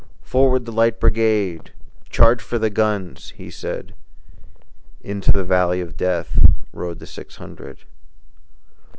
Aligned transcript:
"Forward, 0.23 0.65
the 0.65 0.71
Light 0.71 0.99
Brigade! 0.99 1.73
Charge 2.09 2.41
for 2.41 2.57
the 2.57 2.71
guns!" 2.71 3.33
he 3.37 3.51
said: 3.51 3.93
Into 5.01 5.31
the 5.31 5.43
valley 5.43 5.79
of 5.79 5.95
Death 5.95 6.43
Rode 6.73 6.97
the 6.97 7.05
six 7.05 7.35
hundred. 7.35 7.81